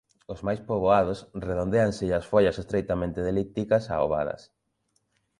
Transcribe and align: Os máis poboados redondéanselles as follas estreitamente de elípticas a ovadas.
Os 0.33 0.39
máis 0.47 0.61
poboados 0.69 1.19
redondéanselles 1.47 2.17
as 2.19 2.25
follas 2.31 2.59
estreitamente 2.63 3.19
de 3.21 3.31
elípticas 3.33 3.83
a 3.93 3.95
ovadas. 4.05 4.41